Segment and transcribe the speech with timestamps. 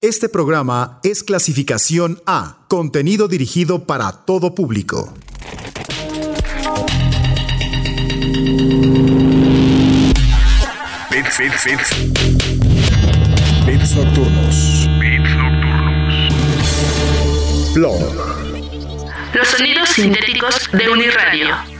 [0.00, 5.12] Este programa es clasificación A, contenido dirigido para todo público.
[11.10, 11.90] Bits, bits, bits.
[13.66, 14.86] Bits nocturnos.
[15.00, 16.14] Bits nocturnos.
[17.74, 17.98] Blog.
[19.34, 21.77] Los sonidos sintéticos de Uniradio.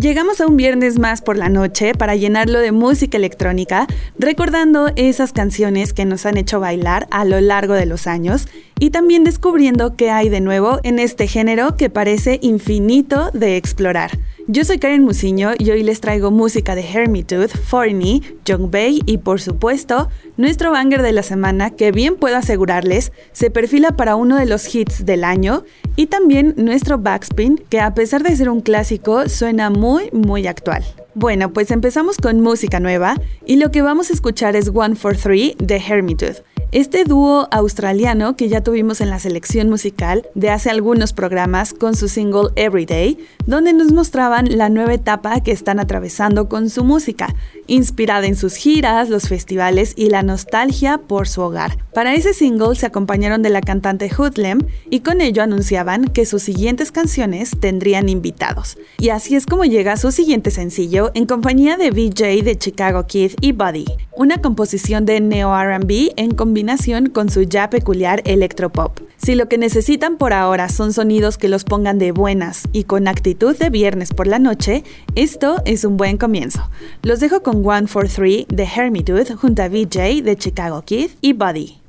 [0.00, 3.86] Llegamos a un viernes más por la noche para llenarlo de música electrónica,
[4.18, 8.92] recordando esas canciones que nos han hecho bailar a lo largo de los años y
[8.92, 14.12] también descubriendo qué hay de nuevo en este género que parece infinito de explorar.
[14.52, 18.20] Yo soy Karen Musiño y hoy les traigo música de Hermitooth, Forney,
[18.58, 23.92] Bay y por supuesto nuestro banger de la semana que bien puedo asegurarles se perfila
[23.92, 25.62] para uno de los hits del año
[25.94, 30.82] y también nuestro backspin que a pesar de ser un clásico suena muy muy actual.
[31.20, 35.14] Bueno, pues empezamos con música nueva y lo que vamos a escuchar es One for
[35.14, 36.38] Three de Hermitooth.
[36.72, 41.94] Este dúo australiano que ya tuvimos en la selección musical de hace algunos programas con
[41.94, 47.34] su single Everyday, donde nos mostraban la nueva etapa que están atravesando con su música,
[47.70, 51.78] inspirada en sus giras, los festivales y la nostalgia por su hogar.
[51.94, 56.42] Para ese single se acompañaron de la cantante Hoodlem y con ello anunciaban que sus
[56.42, 58.76] siguientes canciones tendrían invitados.
[58.98, 63.32] Y así es como llega su siguiente sencillo en compañía de VJ de Chicago Kid
[63.40, 69.09] y Buddy, una composición de neo RB en combinación con su ya peculiar electropop.
[69.22, 73.06] Si lo que necesitan por ahora son sonidos que los pongan de buenas y con
[73.06, 74.82] actitud de viernes por la noche,
[75.14, 76.70] esto es un buen comienzo.
[77.02, 81.34] Los dejo con One for Three de Hermitooth junto a VJ de Chicago Kid y
[81.34, 81.79] Buddy.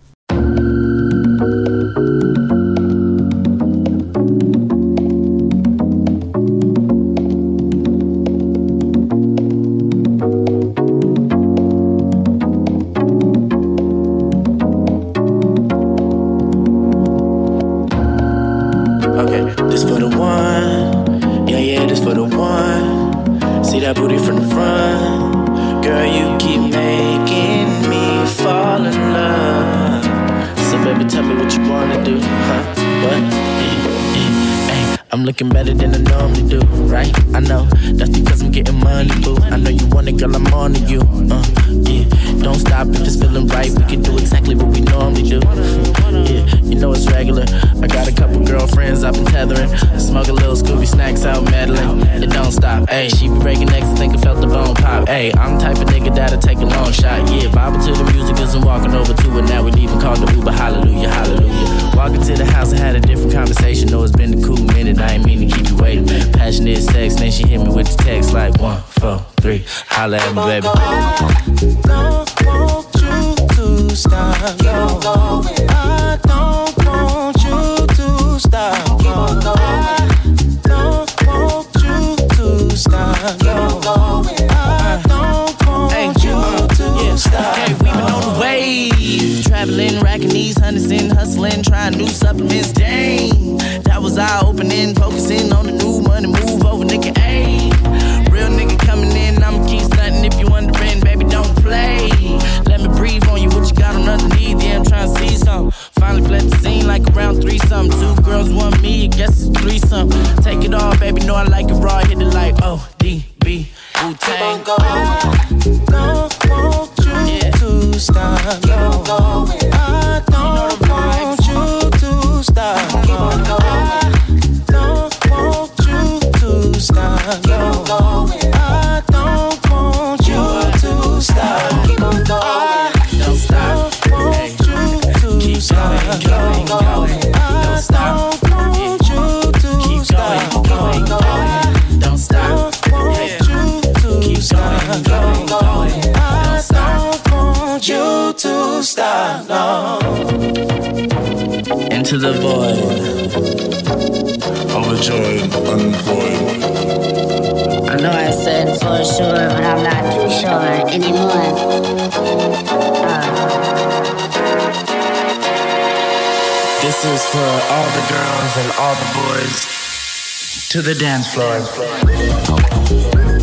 [170.71, 173.40] To the dance floor.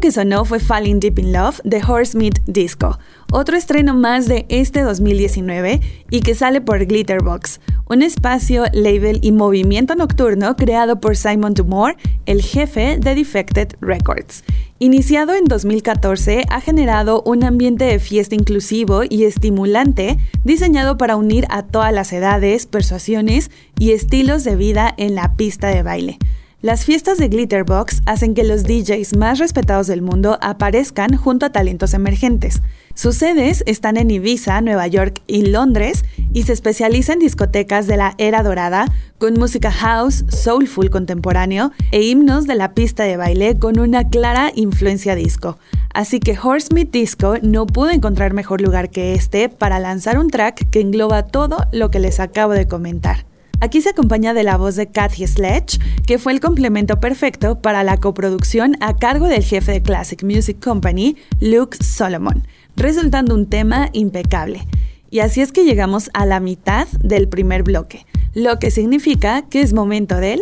[0.00, 2.98] Que sonó fue Falling Deep in Love de Horsemeat Disco,
[3.30, 5.80] otro estreno más de este 2019
[6.10, 11.96] y que sale por Glitterbox, un espacio, label y movimiento nocturno creado por Simon Dumore,
[12.24, 14.42] el jefe de Defected Records.
[14.78, 21.46] Iniciado en 2014, ha generado un ambiente de fiesta inclusivo y estimulante diseñado para unir
[21.50, 26.18] a todas las edades, persuasiones y estilos de vida en la pista de baile.
[26.62, 31.52] Las fiestas de Glitterbox hacen que los DJs más respetados del mundo aparezcan junto a
[31.52, 32.60] talentos emergentes.
[32.92, 37.96] Sus sedes están en Ibiza, Nueva York y Londres y se especializa en discotecas de
[37.96, 38.84] la era dorada
[39.16, 44.52] con música house, soulful contemporáneo e himnos de la pista de baile con una clara
[44.54, 45.58] influencia disco.
[45.94, 50.68] Así que Horsemeat Disco no pudo encontrar mejor lugar que este para lanzar un track
[50.68, 53.29] que engloba todo lo que les acabo de comentar.
[53.60, 57.84] Aquí se acompaña de la voz de Kathy Sledge, que fue el complemento perfecto para
[57.84, 63.90] la coproducción a cargo del jefe de Classic Music Company, Luke Solomon, resultando un tema
[63.92, 64.66] impecable.
[65.10, 69.60] Y así es que llegamos a la mitad del primer bloque, lo que significa que
[69.60, 70.40] es momento del...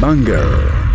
[0.00, 0.85] Banger.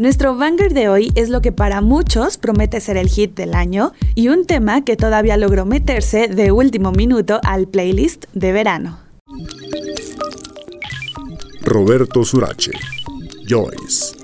[0.00, 3.92] Nuestro banger de hoy es lo que para muchos promete ser el hit del año
[4.14, 8.98] y un tema que todavía logró meterse de último minuto al playlist de verano.
[11.60, 12.72] Roberto Surache.
[13.46, 14.19] Joyce.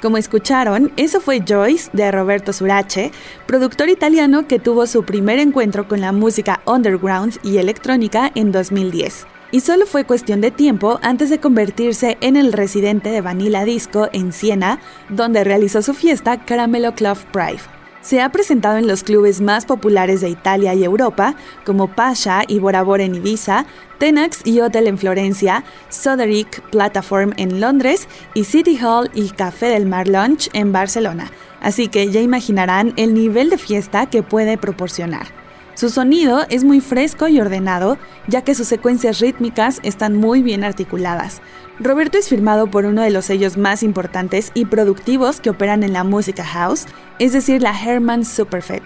[0.00, 3.12] Como escucharon, eso fue Joyce de Roberto Surace,
[3.46, 9.26] productor italiano que tuvo su primer encuentro con la música underground y electrónica en 2010.
[9.52, 14.08] Y solo fue cuestión de tiempo antes de convertirse en el residente de Vanilla Disco
[14.12, 17.79] en Siena, donde realizó su fiesta Caramelo Club Pride.
[18.02, 21.34] Se ha presentado en los clubes más populares de Italia y Europa,
[21.66, 23.66] como Pasha y Bora Bora en Ibiza,
[23.98, 29.84] Tenax y Hotel en Florencia, Soderic Platform en Londres y City Hall y Café del
[29.84, 31.30] Mar Lunch en Barcelona.
[31.60, 35.39] Así que ya imaginarán el nivel de fiesta que puede proporcionar.
[35.74, 40.64] Su sonido es muy fresco y ordenado, ya que sus secuencias rítmicas están muy bien
[40.64, 41.40] articuladas.
[41.78, 45.94] Roberto es firmado por uno de los sellos más importantes y productivos que operan en
[45.94, 46.86] la música house,
[47.18, 48.82] es decir, la Herman Superfet.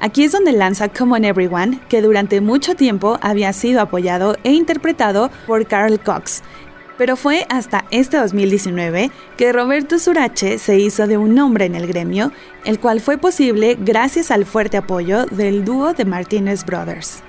[0.00, 4.52] Aquí es donde lanza Come On Everyone, que durante mucho tiempo había sido apoyado e
[4.52, 6.42] interpretado por Carl Cox,
[6.98, 11.86] pero fue hasta este 2019 que Roberto Surache se hizo de un nombre en el
[11.86, 12.32] gremio,
[12.64, 17.22] el cual fue posible gracias al fuerte apoyo del dúo de Martinez Brothers.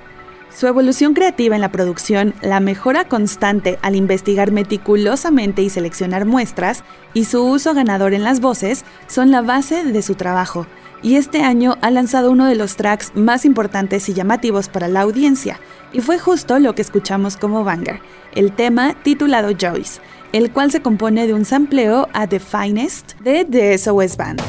[0.54, 6.84] Su evolución creativa en la producción, la mejora constante al investigar meticulosamente y seleccionar muestras,
[7.14, 10.66] y su uso ganador en las voces son la base de su trabajo,
[11.02, 15.02] y este año ha lanzado uno de los tracks más importantes y llamativos para la
[15.02, 15.60] audiencia,
[15.94, 18.02] y fue justo lo que escuchamos como banger,
[18.34, 23.46] el tema titulado Joyce, el cual se compone de un sampleo a The Finest de
[23.46, 24.42] The SOS Band.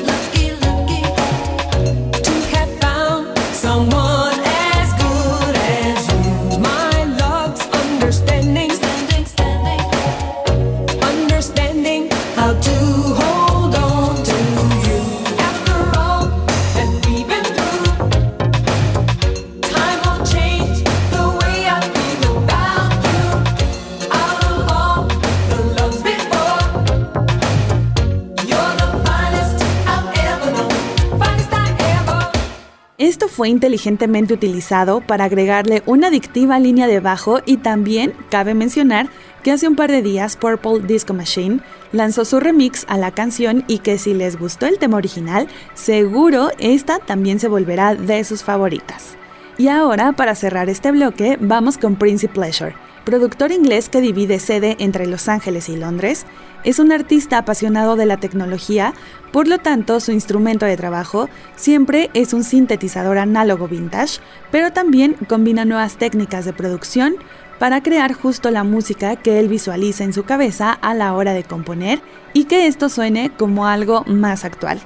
[33.32, 39.10] fue inteligentemente utilizado para agregarle una adictiva línea de bajo y también cabe mencionar
[39.42, 43.64] que hace un par de días Purple Disco Machine lanzó su remix a la canción
[43.68, 48.44] y que si les gustó el tema original, seguro esta también se volverá de sus
[48.44, 49.18] favoritas.
[49.58, 54.76] Y ahora, para cerrar este bloque, vamos con Prince Pleasure productor inglés que divide sede
[54.80, 56.26] entre Los Ángeles y Londres,
[56.64, 58.94] es un artista apasionado de la tecnología,
[59.32, 64.20] por lo tanto su instrumento de trabajo siempre es un sintetizador análogo vintage,
[64.52, 67.16] pero también combina nuevas técnicas de producción
[67.58, 71.44] para crear justo la música que él visualiza en su cabeza a la hora de
[71.44, 72.02] componer
[72.34, 74.80] y que esto suene como algo más actual.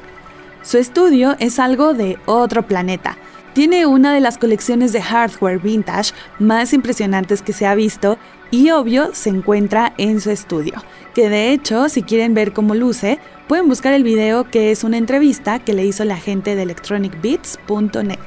[0.62, 3.18] Su estudio es algo de otro planeta,
[3.56, 8.18] tiene una de las colecciones de hardware vintage más impresionantes que se ha visto
[8.52, 10.74] y obvio se encuentra en su estudio,
[11.14, 14.98] que de hecho si quieren ver cómo luce, pueden buscar el video que es una
[14.98, 18.20] entrevista que le hizo la gente de electronicbeats.net.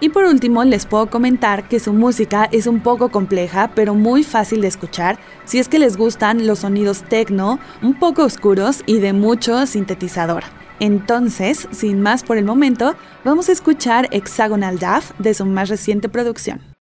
[0.00, 4.24] Y por último, les puedo comentar que su música es un poco compleja, pero muy
[4.24, 8.98] fácil de escuchar si es que les gustan los sonidos techno, un poco oscuros y
[8.98, 10.42] de mucho sintetizador.
[10.80, 16.08] Entonces, sin más por el momento, vamos a escuchar Hexagonal Duff de su más reciente
[16.08, 16.75] producción.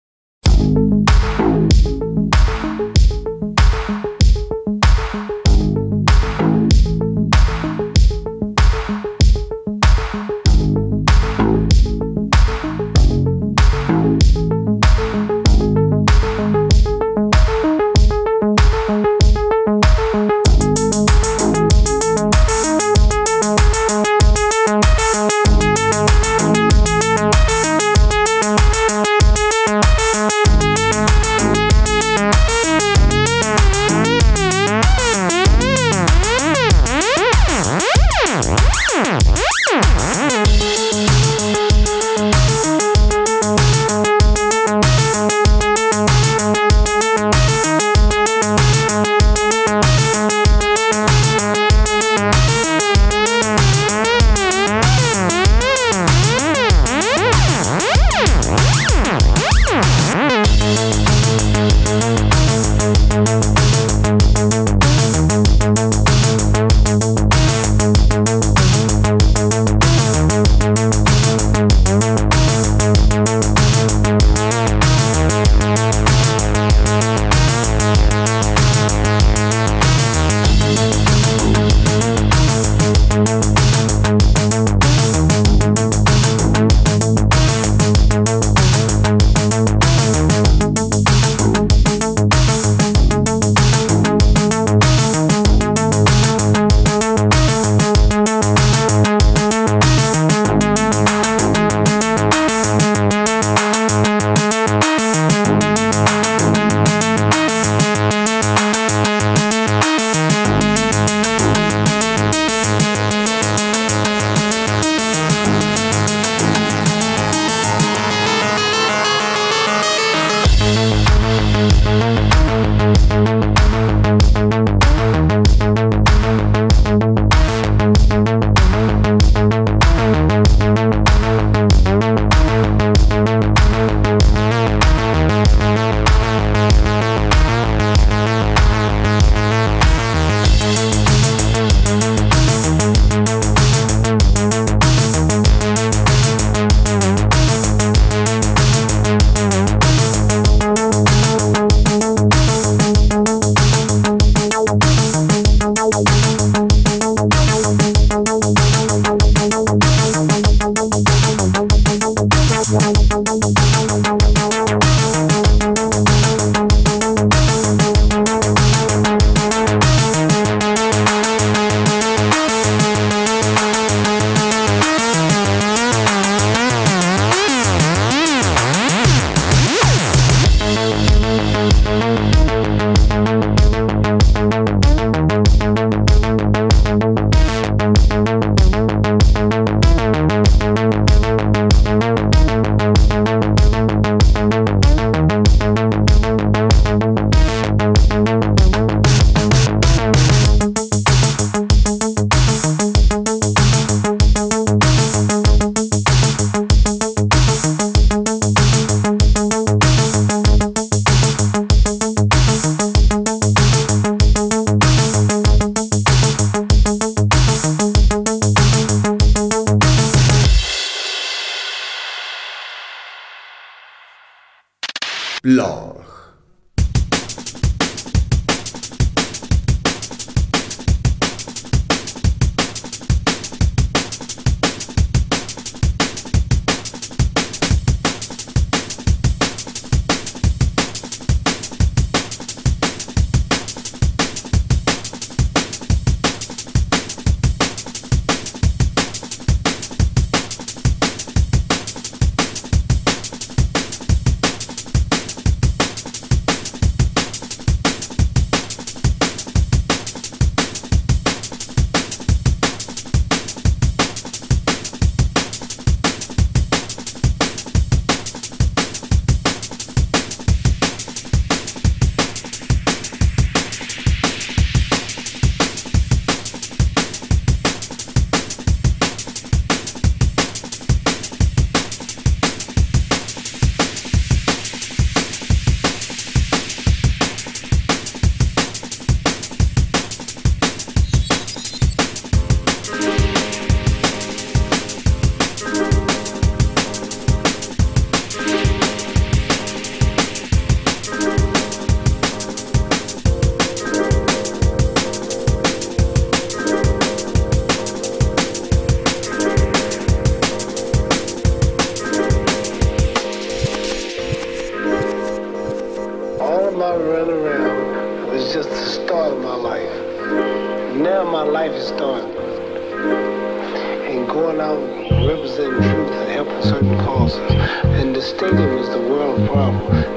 [225.44, 226.13] Blog.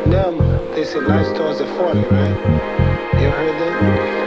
[0.10, 0.32] Now
[0.74, 3.20] they said life starts at 40, right?
[3.20, 4.27] You ever heard that?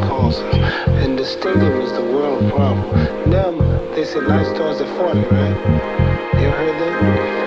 [0.00, 0.42] Causes.
[1.02, 3.30] And the stadium is the world problem.
[3.30, 3.50] Now
[3.94, 6.40] they say life starts at 40, right?
[6.40, 7.41] You heard that?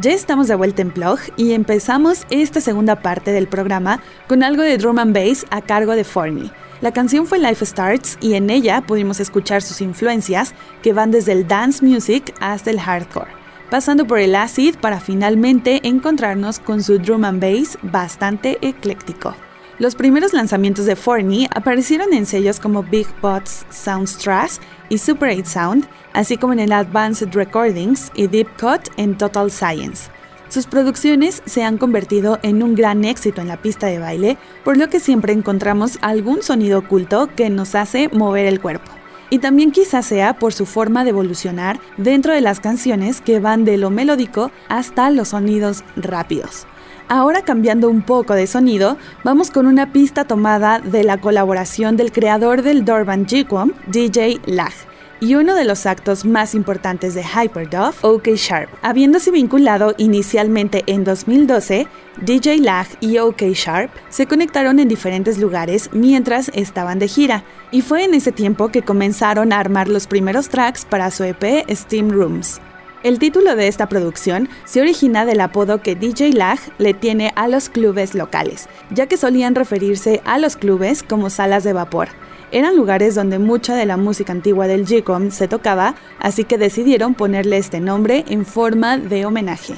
[0.00, 4.62] Ya estamos de vuelta en Plog y empezamos esta segunda parte del programa con algo
[4.62, 6.52] de drum and bass a cargo de Forney.
[6.80, 11.32] La canción fue Life Starts y en ella pudimos escuchar sus influencias que van desde
[11.32, 13.32] el dance music hasta el hardcore,
[13.70, 19.34] pasando por el acid para finalmente encontrarnos con su drum and bass bastante ecléctico.
[19.78, 25.46] Los primeros lanzamientos de Forney aparecieron en sellos como Big Bots Soundstrass y Super 8
[25.46, 30.10] Sound, así como en Advanced Recordings y Deep Cut en Total Science.
[30.48, 34.76] Sus producciones se han convertido en un gran éxito en la pista de baile, por
[34.76, 38.90] lo que siempre encontramos algún sonido oculto que nos hace mover el cuerpo.
[39.30, 43.64] Y también quizás sea por su forma de evolucionar dentro de las canciones que van
[43.64, 46.66] de lo melódico hasta los sonidos rápidos.
[47.10, 52.12] Ahora cambiando un poco de sonido, vamos con una pista tomada de la colaboración del
[52.12, 54.74] creador del Dorban Jikwam, DJ Lag
[55.18, 58.68] y uno de los actos más importantes de Hyperdove, OK Sharp.
[58.82, 61.86] Habiéndose vinculado inicialmente en 2012,
[62.20, 67.80] DJ Lag y OK Sharp se conectaron en diferentes lugares mientras estaban de gira, y
[67.80, 72.10] fue en ese tiempo que comenzaron a armar los primeros tracks para su EP Steam
[72.10, 72.60] Rooms.
[73.04, 77.46] El título de esta producción se origina del apodo que DJ Lag le tiene a
[77.46, 82.08] los clubes locales, ya que solían referirse a los clubes como salas de vapor.
[82.50, 87.14] Eran lugares donde mucha de la música antigua del G-Com se tocaba, así que decidieron
[87.14, 89.74] ponerle este nombre en forma de homenaje.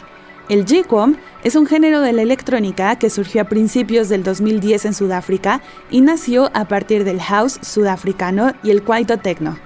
[0.49, 4.95] El G-Com es un género de la electrónica que surgió a principios del 2010 en
[4.95, 5.61] Sudáfrica
[5.91, 9.59] y nació a partir del house sudafricano y el kwaito techno.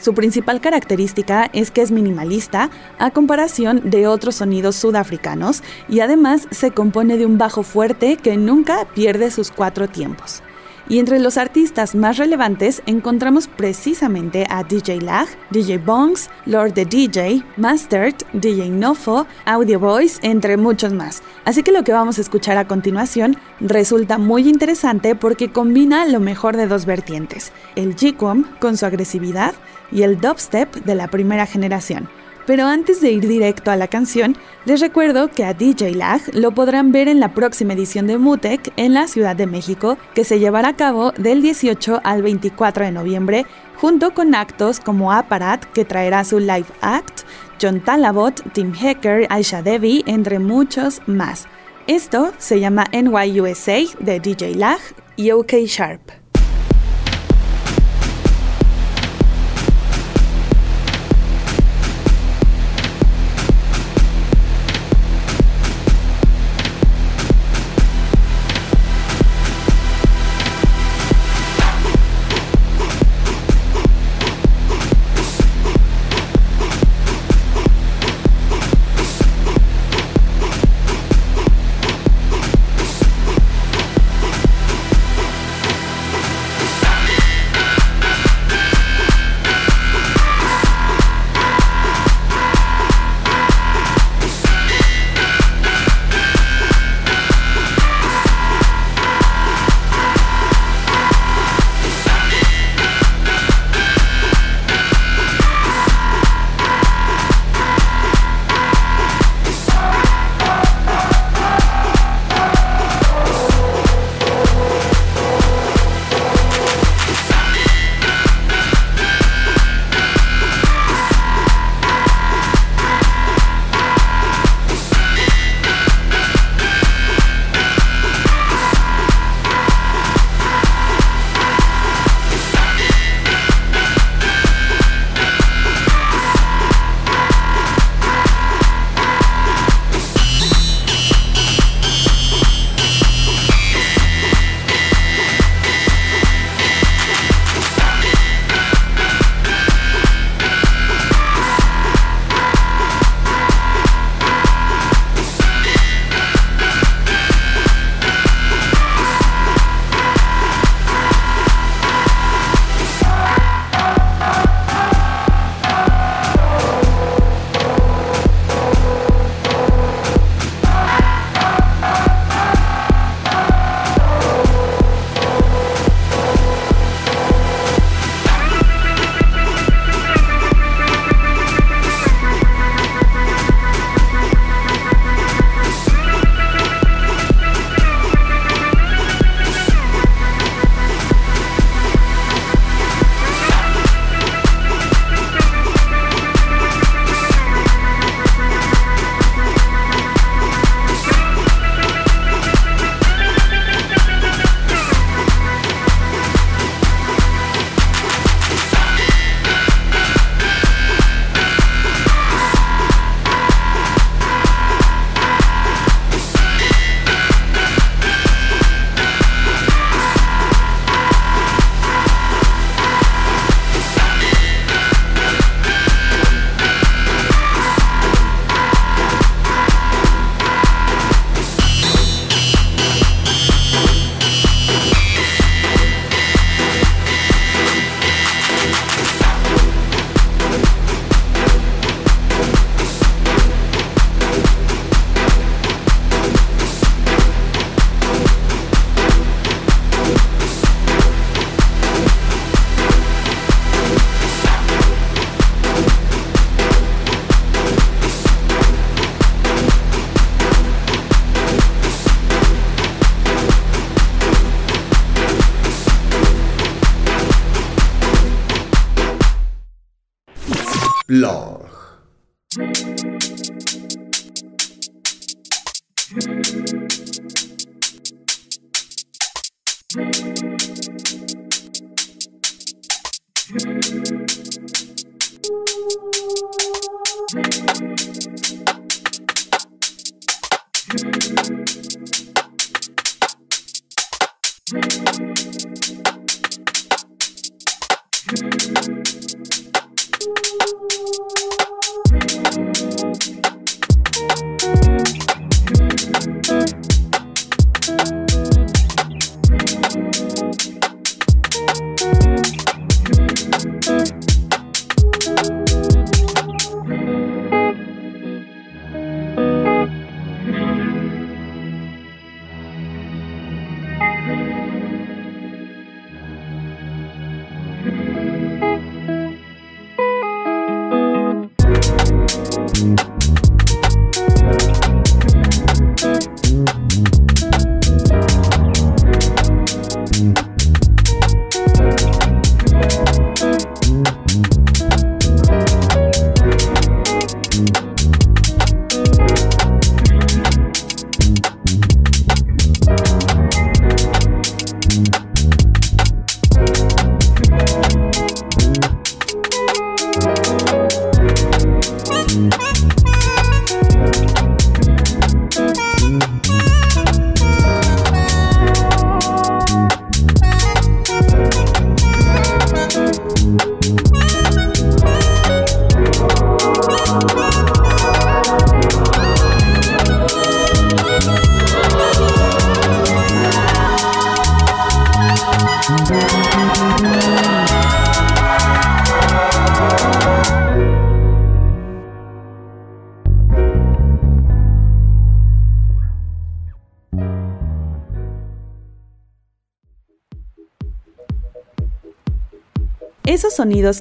[0.00, 6.46] Su principal característica es que es minimalista a comparación de otros sonidos sudafricanos y además
[6.50, 10.42] se compone de un bajo fuerte que nunca pierde sus cuatro tiempos.
[10.90, 16.86] Y entre los artistas más relevantes encontramos precisamente a DJ Lag, DJ Bongs, Lord the
[16.86, 21.22] DJ, Mastered, DJ Nofo, Audio Voice, entre muchos más.
[21.44, 26.20] Así que lo que vamos a escuchar a continuación resulta muy interesante porque combina lo
[26.20, 29.54] mejor de dos vertientes, el G-Com con su agresividad
[29.90, 32.08] y el dubstep de la primera generación.
[32.48, 34.34] Pero antes de ir directo a la canción,
[34.64, 38.72] les recuerdo que a DJ Lag lo podrán ver en la próxima edición de Mutec
[38.78, 42.92] en la Ciudad de México, que se llevará a cabo del 18 al 24 de
[42.92, 43.44] noviembre,
[43.76, 47.20] junto con actos como Aparat, que traerá su live act,
[47.60, 51.48] John Talabot, Tim Hacker, Aisha Devi, entre muchos más.
[51.86, 54.80] Esto se llama NYUSA de DJ Lag
[55.16, 56.27] y OK Sharp.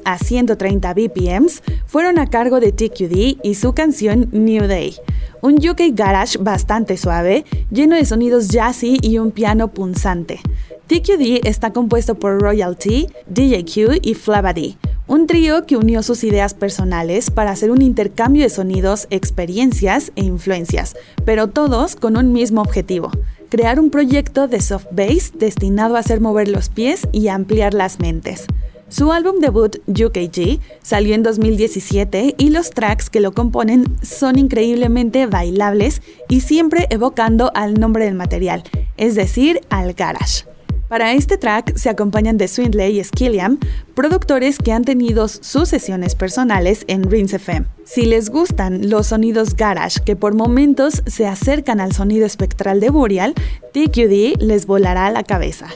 [0.05, 4.95] A 130 BPMs fueron a cargo de TQD y su canción New Day,
[5.41, 10.39] un UK garage bastante suave, lleno de sonidos jazzy y un piano punzante.
[10.87, 17.29] TQD está compuesto por Royalty, DJQ y Flavady, un trío que unió sus ideas personales
[17.29, 20.95] para hacer un intercambio de sonidos, experiencias e influencias,
[21.25, 23.11] pero todos con un mismo objetivo,
[23.49, 27.99] crear un proyecto de soft bass destinado a hacer mover los pies y ampliar las
[27.99, 28.47] mentes.
[28.89, 35.25] Su álbum debut, UKG, salió en 2017 y los tracks que lo componen son increíblemente
[35.25, 38.63] bailables y siempre evocando al nombre del material,
[38.95, 40.45] es decir, al garage.
[40.87, 43.59] Para este track se acompañan de Swindley y Skilliam,
[43.93, 47.65] productores que han tenido sus sesiones personales en Rinse FM.
[47.83, 52.89] Si les gustan los sonidos garage que por momentos se acercan al sonido espectral de
[52.89, 53.33] Burial,
[53.73, 55.67] TQD les volará la cabeza.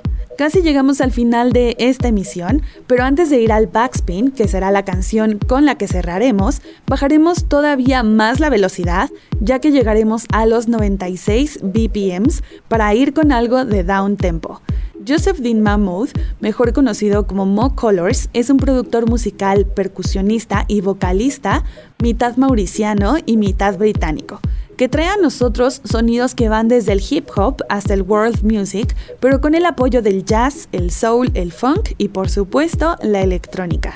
[0.42, 4.72] Casi llegamos al final de esta emisión, pero antes de ir al backspin, que será
[4.72, 10.48] la canción con la que cerraremos, bajaremos todavía más la velocidad, ya que llegaremos a
[10.48, 14.64] los 96 BPMs para ir con algo de down tempo.
[15.08, 21.64] Joseph Dean Mahmood, mejor conocido como Mo Colors, es un productor musical, percusionista y vocalista,
[22.02, 24.42] mitad mauriciano y mitad británico
[24.78, 28.96] que trae a nosotros sonidos que van desde el hip hop hasta el world music,
[29.20, 33.94] pero con el apoyo del jazz, el soul, el funk y por supuesto la electrónica.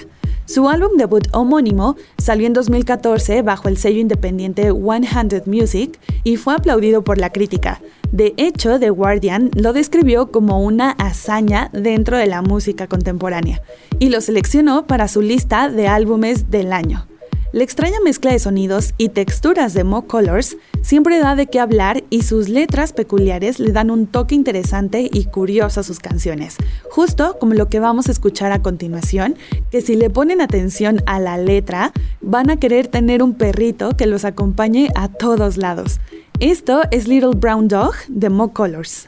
[0.47, 6.37] Su álbum debut homónimo salió en 2014 bajo el sello independiente One Handed Music y
[6.37, 7.81] fue aplaudido por la crítica.
[8.11, 13.63] De hecho, The Guardian lo describió como una hazaña dentro de la música contemporánea
[13.97, 17.07] y lo seleccionó para su lista de álbumes del año.
[17.55, 22.03] La extraña mezcla de sonidos y texturas de Mo Colors siempre da de qué hablar
[22.09, 26.57] y sus letras peculiares le dan un toque interesante y curioso a sus canciones,
[26.91, 29.37] justo como lo que vamos a escuchar a continuación,
[29.71, 34.05] que si le ponen atención a la letra, van a querer tener un perrito que
[34.05, 36.01] los acompañe a todos lados.
[36.41, 39.07] Esto es Little Brown Dog de Mo Colors.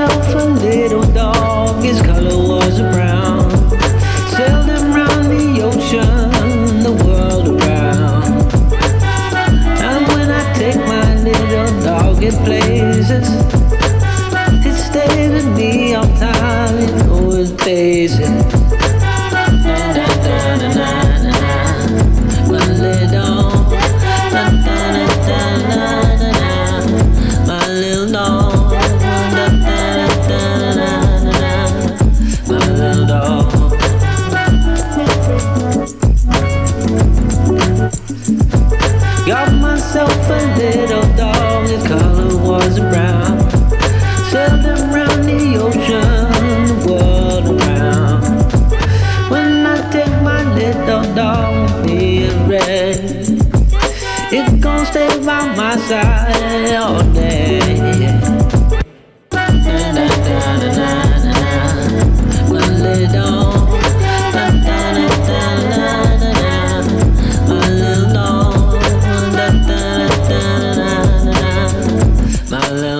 [0.00, 3.19] Myself a little dog, his color was brown.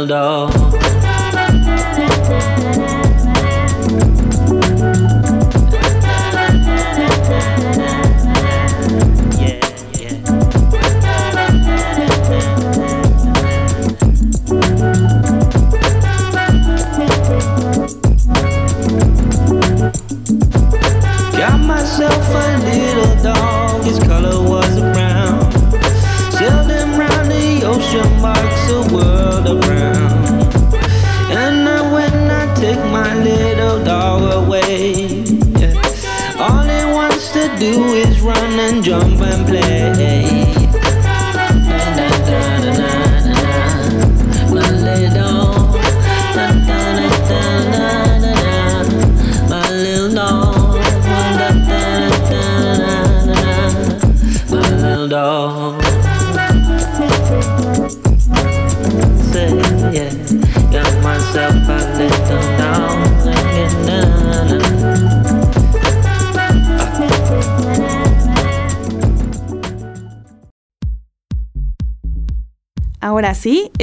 [0.07, 0.70] My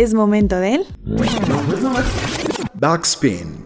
[0.08, 0.86] es momento de él.
[2.74, 3.66] Backspin.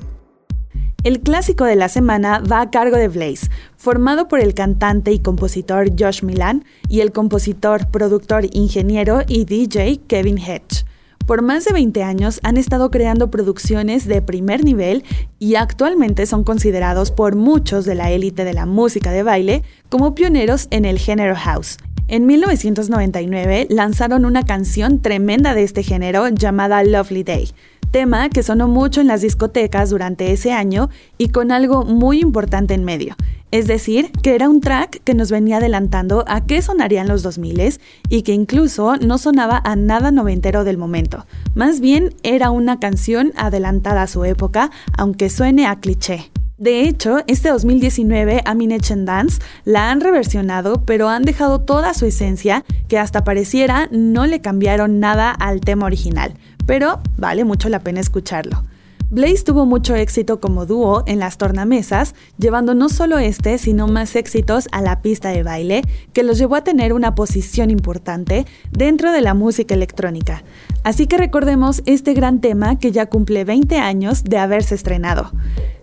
[1.04, 5.20] El clásico de la semana va a cargo de Blaze, formado por el cantante y
[5.20, 10.86] compositor Josh Milan y el compositor, productor, ingeniero y DJ Kevin Hedge.
[11.26, 15.04] Por más de 20 años han estado creando producciones de primer nivel
[15.38, 20.16] y actualmente son considerados por muchos de la élite de la música de baile como
[20.16, 21.78] pioneros en el género house.
[22.12, 27.52] En 1999 lanzaron una canción tremenda de este género llamada Lovely Day,
[27.90, 32.74] tema que sonó mucho en las discotecas durante ese año y con algo muy importante
[32.74, 33.16] en medio.
[33.52, 37.80] Es decir, que era un track que nos venía adelantando a qué sonarían los 2000
[38.10, 41.26] y que incluso no sonaba a nada noventero del momento.
[41.56, 46.30] Más bien era una canción adelantada a su época, aunque suene a cliché.
[46.62, 52.06] De hecho, este 2019 Aminech and Dance la han reversionado, pero han dejado toda su
[52.06, 56.36] esencia, que hasta pareciera no le cambiaron nada al tema original.
[56.68, 58.64] Pero vale mucho la pena escucharlo.
[59.10, 64.16] Blaze tuvo mucho éxito como dúo en las tornamesas, llevando no solo este, sino más
[64.16, 65.82] éxitos a la pista de baile,
[66.14, 70.44] que los llevó a tener una posición importante dentro de la música electrónica.
[70.84, 75.32] Así que recordemos este gran tema que ya cumple 20 años de haberse estrenado.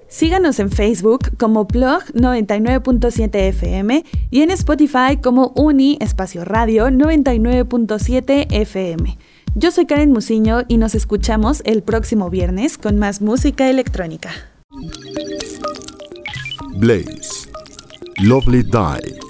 [0.09, 8.47] Síganos en Facebook como Plug 99.7 FM y en Spotify como Uni Espacio Radio 99.7
[8.51, 9.19] FM.
[9.55, 14.31] Yo soy Karen Musiño y nos escuchamos el próximo viernes con más música electrónica.
[16.77, 17.51] Blaze.
[18.19, 19.28] Lovely Die.